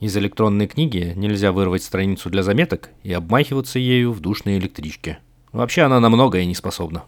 Из 0.00 0.16
электронной 0.16 0.68
книги 0.68 1.12
нельзя 1.16 1.50
вырвать 1.50 1.82
страницу 1.82 2.30
для 2.30 2.44
заметок 2.44 2.90
и 3.02 3.12
обмахиваться 3.12 3.80
ею 3.80 4.12
в 4.12 4.20
душной 4.20 4.58
электричке. 4.58 5.18
Вообще 5.50 5.82
она 5.82 5.98
на 5.98 6.08
многое 6.08 6.44
не 6.44 6.54
способна. 6.54 7.04